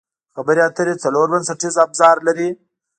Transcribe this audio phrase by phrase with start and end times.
[0.35, 2.49] خبرې اترې څلور بنسټیز ابزار لري.